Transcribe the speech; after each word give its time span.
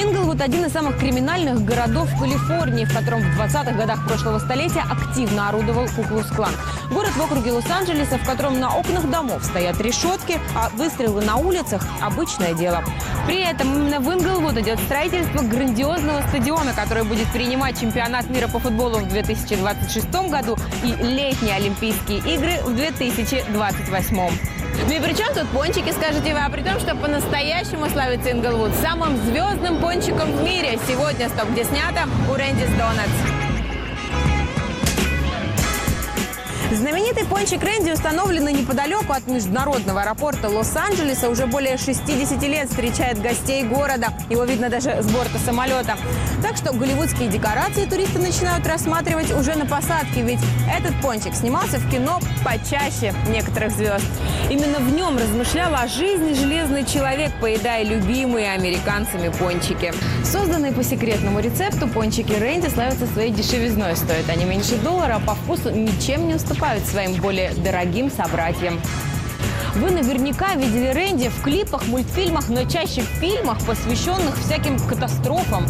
Инглвуд– 0.00 0.40
один 0.42 0.64
из 0.64 0.72
самых 0.72 0.96
криминальных 0.96 1.64
городов 1.64 2.08
Калифорнии, 2.20 2.84
в 2.84 2.94
котором 2.94 3.20
в 3.20 3.40
20-х 3.40 3.72
годах 3.72 4.06
прошлого 4.06 4.38
столетия 4.38 4.84
активно 4.88 5.48
орудовал 5.48 5.88
Куклус-клан. 5.88 6.52
Город 6.90 7.10
в 7.10 7.22
округе 7.22 7.52
Лос-Анджелеса, 7.52 8.16
в 8.16 8.24
котором 8.24 8.58
на 8.60 8.74
окнах 8.74 9.10
домов 9.10 9.44
стоят 9.44 9.78
решетки, 9.80 10.40
а 10.56 10.70
выстрелы 10.70 11.22
на 11.22 11.36
улицах– 11.36 11.84
обычное 12.00 12.54
дело. 12.54 12.82
При 13.26 13.42
этом 13.42 13.74
именно 13.74 14.00
в 14.00 14.10
Инглвуд 14.10 14.56
идет 14.56 14.80
строительство 14.80 15.42
грандиозного 15.42 16.22
стадиона, 16.28 16.72
который 16.72 17.04
будет 17.04 17.28
принимать 17.28 17.78
чемпионат 17.78 18.30
мира 18.30 18.48
по 18.48 18.58
футболу 18.58 19.00
в 19.00 19.08
2026 19.08 20.08
году 20.30 20.56
и 20.82 20.88
летние 21.02 21.56
Олимпийские 21.56 22.18
игры 22.20 22.58
в 22.64 22.74
2028. 22.74 24.16
Ну 24.86 24.92
и 24.92 25.00
при 25.00 25.12
чем 25.14 25.34
тут 25.34 25.48
пончики, 25.48 25.90
скажете 25.92 26.32
вы? 26.32 26.40
А 26.40 26.48
при 26.48 26.62
том, 26.62 26.80
что 26.80 26.94
по-настоящему 26.94 27.90
славится 27.90 28.30
Инглвуд 28.30 28.72
самым 28.80 29.16
звездным 29.24 29.80
пончиком 29.80 30.32
в 30.32 30.42
мире. 30.42 30.78
Сегодня 30.88 31.28
стоп, 31.28 31.50
где 31.50 31.64
снято 31.64 32.08
у 32.30 32.34
Рэндис 32.34 32.70
Донатс. 32.78 33.47
Знаменитый 36.70 37.24
пончик 37.24 37.64
Рэнди, 37.64 37.92
установленный 37.92 38.52
неподалеку 38.52 39.14
от 39.14 39.26
международного 39.26 40.02
аэропорта 40.02 40.50
Лос-Анджелеса, 40.50 41.30
уже 41.30 41.46
более 41.46 41.78
60 41.78 42.42
лет 42.42 42.68
встречает 42.68 43.22
гостей 43.22 43.64
города. 43.64 44.08
Его 44.28 44.44
видно 44.44 44.68
даже 44.68 45.02
с 45.02 45.06
борта 45.06 45.38
самолета. 45.38 45.96
Так 46.42 46.58
что 46.58 46.74
голливудские 46.74 47.30
декорации 47.30 47.86
туристы 47.86 48.18
начинают 48.18 48.66
рассматривать 48.66 49.32
уже 49.32 49.54
на 49.54 49.64
посадке, 49.64 50.20
ведь 50.20 50.40
этот 50.70 50.94
пончик 51.00 51.34
снимался 51.34 51.78
в 51.78 51.90
кино 51.90 52.20
почаще 52.44 53.14
некоторых 53.28 53.72
звезд. 53.72 54.04
Именно 54.50 54.78
в 54.80 54.92
нем 54.92 55.16
размышлял 55.16 55.74
о 55.74 55.86
жизни 55.88 56.34
железный 56.34 56.84
человек, 56.84 57.32
поедая 57.40 57.82
любимые 57.82 58.52
американцами 58.52 59.30
пончики. 59.30 59.94
Созданные 60.22 60.72
по 60.72 60.84
секретному 60.84 61.40
рецепту, 61.40 61.88
пончики 61.88 62.32
Рэнди 62.34 62.68
славятся 62.68 63.06
своей 63.06 63.30
дешевизной. 63.30 63.96
Стоят 63.96 64.28
они 64.28 64.44
меньше 64.44 64.76
доллара, 64.76 65.14
а 65.16 65.20
по 65.20 65.34
вкусу 65.34 65.70
ничем 65.70 66.28
не 66.28 66.34
уступают 66.34 66.57
своим 66.86 67.14
более 67.20 67.52
дорогим 67.54 68.10
собратьям. 68.10 68.80
Вы 69.76 69.90
наверняка 69.90 70.54
видели 70.54 70.88
Рэнди 70.88 71.28
в 71.28 71.42
клипах, 71.42 71.86
мультфильмах, 71.86 72.48
но 72.48 72.64
чаще 72.64 73.02
в 73.02 73.20
фильмах, 73.20 73.58
посвященных 73.64 74.36
всяким 74.38 74.78
катастрофам. 74.78 75.66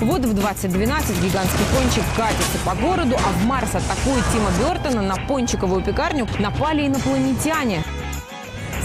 Вот 0.00 0.24
в 0.24 0.34
2012 0.34 1.22
гигантский 1.22 1.64
пончик 1.76 2.04
катится 2.16 2.58
по 2.64 2.74
городу, 2.74 3.14
а 3.16 3.32
в 3.38 3.44
Марс 3.46 3.70
атакует 3.70 4.24
Тима 4.32 4.50
Бертона 4.58 5.02
на 5.02 5.14
пончиковую 5.14 5.82
пекарню 5.84 6.26
напали 6.40 6.88
инопланетяне. 6.88 7.84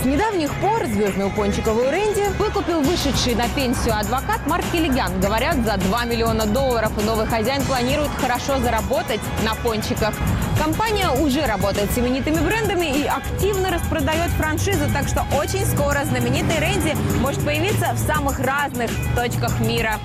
С 0.01 0.05
недавних 0.05 0.53
пор 0.61 0.85
звездную 0.85 1.31
пончиковую 1.31 1.89
Рэнди 1.89 2.29
выкупил 2.37 2.81
вышедший 2.81 3.33
на 3.33 3.49
пенсию 3.49 3.97
адвокат 3.97 4.45
Марк 4.45 4.63
Келлиган. 4.71 5.19
Говорят, 5.19 5.55
за 5.65 5.77
2 5.77 6.05
миллиона 6.05 6.45
долларов 6.45 6.91
новый 7.03 7.25
хозяин 7.25 7.63
планирует 7.63 8.11
хорошо 8.21 8.59
заработать 8.59 9.19
на 9.43 9.55
пончиках. 9.55 10.13
Компания 10.63 11.09
уже 11.09 11.45
работает 11.45 11.91
с 11.91 11.97
именитыми 11.97 12.39
брендами 12.39 12.85
и 12.85 13.05
активно 13.05 13.71
распродает 13.71 14.29
франшизу, 14.31 14.85
так 14.93 15.07
что 15.07 15.25
очень 15.35 15.65
скоро 15.65 16.05
знаменитый 16.05 16.59
Рэнди 16.59 16.95
может 17.19 17.43
появиться 17.43 17.93
в 17.93 17.99
самых 17.99 18.39
разных 18.39 18.91
точках 19.15 19.59
мира. 19.61 19.99